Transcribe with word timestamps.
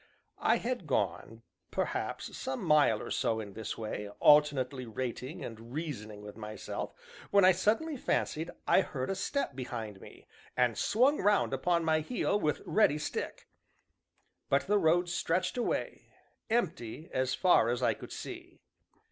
I 0.39 0.57
had 0.57 0.87
gone, 0.87 1.43
perhaps, 1.69 2.35
some 2.35 2.63
mile 2.65 3.03
or 3.03 3.11
so 3.11 3.39
in 3.39 3.53
this 3.53 3.77
way, 3.77 4.09
alternately 4.19 4.87
rating 4.87 5.45
and 5.45 5.71
reasoning 5.75 6.23
with 6.23 6.35
myself, 6.35 6.95
when 7.29 7.45
I 7.45 7.51
suddenly 7.51 7.97
fancied 7.97 8.49
I 8.67 8.81
heard 8.81 9.11
a 9.11 9.15
step 9.15 9.55
behind 9.55 10.01
me, 10.01 10.25
and 10.57 10.75
swung 10.75 11.19
round 11.19 11.53
upon 11.53 11.85
my 11.85 11.99
heel, 11.99 12.39
with 12.39 12.63
ready 12.65 12.97
stick; 12.97 13.47
but 14.49 14.65
the 14.65 14.79
road 14.79 15.07
stretched 15.07 15.55
away 15.55 16.11
empty 16.49 17.07
as 17.13 17.35
far 17.35 17.69
as 17.69 17.83
I 17.83 17.93
could 17.93 18.11
see. 18.11 18.63